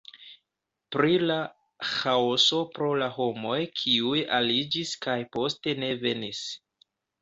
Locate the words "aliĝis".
4.41-4.99